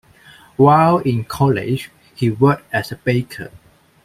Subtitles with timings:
[0.57, 3.51] While in college, he worked as a baker.